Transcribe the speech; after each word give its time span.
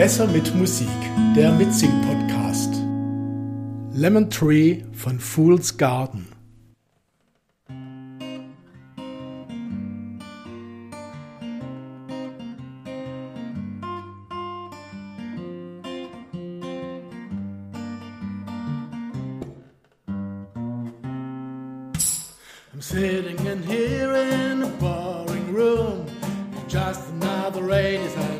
Besser 0.00 0.26
mit 0.28 0.54
Musik, 0.54 0.88
der 1.36 1.52
Mitsing-Podcast. 1.52 2.72
Lemon 3.92 4.30
Tree 4.30 4.82
von 4.94 5.20
Fool's 5.20 5.76
Garden. 5.76 6.26
I'm 22.72 22.80
sitting 22.80 23.38
in 23.44 23.62
here 23.62 24.14
in 24.14 24.62
a 24.62 24.68
boring 24.78 25.52
room. 25.52 26.06
Just 26.68 27.10
another 27.10 27.62
rainy 27.62 28.08
Sunday 28.08 28.39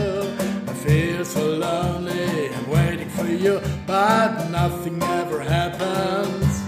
You, 3.41 3.59
but 3.87 4.49
nothing 4.49 5.01
ever 5.01 5.39
happens. 5.39 6.61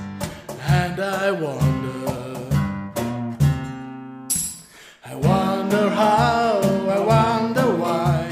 And 0.68 1.00
I 1.00 1.32
wonder. 1.32 1.94
I 5.06 5.16
wonder 5.16 5.90
how, 5.90 6.62
I 6.98 7.00
wonder 7.00 7.76
why. 7.76 8.26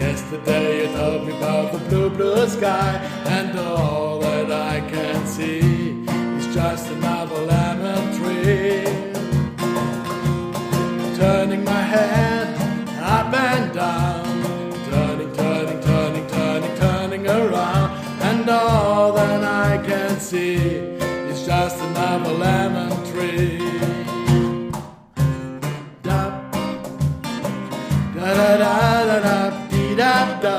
Yesterday 0.00 0.82
you 0.82 0.96
told 0.96 1.26
me 1.26 1.36
about 1.38 1.72
the 1.72 1.78
blue, 1.88 2.10
blue 2.10 2.48
sky, 2.48 2.90
and 3.26 3.56
all 3.58 4.18
that 4.20 4.50
I 4.50 4.80
can 4.90 5.26
see 5.26 5.60
is 6.38 6.54
just 6.54 6.90
another 6.90 7.40
lemon 7.52 8.02
tree. 8.18 8.84
Turning 11.16 11.62
my 11.64 11.82
head 11.82 12.27
all 19.08 19.14
that 19.14 19.42
I 19.42 19.78
can 19.86 20.20
see 20.20 20.56
is 21.30 21.46
just 21.46 21.80
another 21.80 22.32
lemon 22.44 22.90
tree. 23.10 23.58
Da, 26.02 26.20
da 28.14 28.28
da 28.62 28.72
da 29.08 29.18
da 29.26 29.68
dee 29.70 29.94
da 29.96 30.14
da 30.44 30.58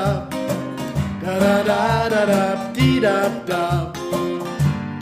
da 1.22 1.32
da 1.38 1.62
da 1.62 2.08
da 2.08 2.22
da 2.32 2.72
dee 2.72 2.98
da 3.00 3.16
da 3.50 3.92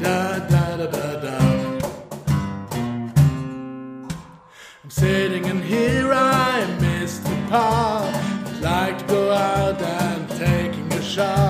da 0.03 0.17
da 0.53 0.65
da 0.81 0.87
da 0.97 1.07
da. 1.25 1.37
I'm 4.85 4.91
sitting 4.91 5.45
in 5.47 5.63
here, 5.63 6.13
I 6.13 6.67
miss 6.83 7.19
the 7.19 7.37
park. 7.49 8.15
I'd 8.15 8.61
like 8.61 8.99
to 8.99 9.05
go 9.07 9.33
out 9.33 9.81
and 9.81 10.29
taking 10.45 10.93
a 10.93 11.03
shower, 11.03 11.48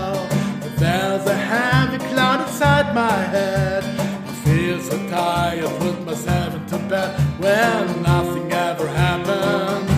inside 2.59 2.93
my 2.93 3.13
head. 3.13 3.85
I 3.85 4.33
feel 4.45 4.81
so 4.81 4.99
tired, 5.09 5.79
put 5.79 6.05
myself 6.05 6.55
into 6.55 6.77
bed 6.89 7.17
where 7.39 7.87
nothing 8.03 8.51
ever 8.51 8.89
happens, 8.89 9.91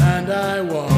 and 0.00 0.28
I 0.28 0.60
wonder. 0.60 0.97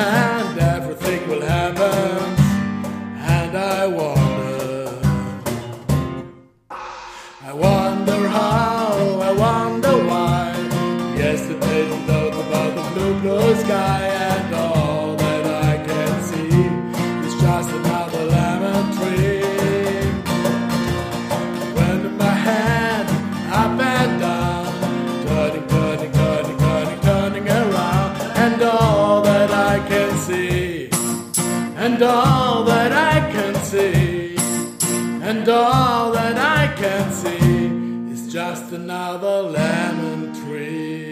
and 0.00 0.58
everything 0.58 1.28
will 1.28 1.42
happen. 1.42 2.36
And 3.38 3.56
I 3.56 3.86
wonder, 3.86 4.98
I 7.42 7.52
wonder 7.52 8.28
how, 8.28 8.79
can 30.10 30.18
see, 30.18 30.88
and 31.76 32.02
all 32.02 32.64
that 32.64 32.90
I 32.92 33.30
can 33.30 33.54
see, 33.62 34.34
and 35.22 35.48
all 35.48 36.10
that 36.10 36.36
I 36.36 36.66
can 36.74 37.12
see 37.12 38.12
is 38.12 38.32
just 38.32 38.72
another 38.72 39.42
lemon 39.42 40.34
tree. 40.34 41.09